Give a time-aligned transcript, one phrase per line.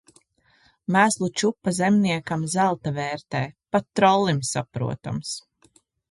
[0.93, 3.41] Mēslu čupa zemniekam zelta vērtē.
[3.75, 5.35] Pat trollim saprotams.